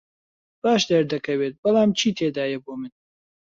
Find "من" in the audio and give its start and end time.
2.81-2.93